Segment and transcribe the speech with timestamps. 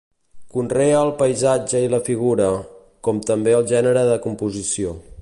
[0.53, 2.49] Conrea el paisatge i la figura,
[3.09, 5.01] com també el gènere de composició.